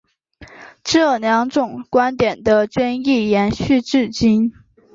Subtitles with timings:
[0.83, 4.51] 这两种观点的争议延续至今。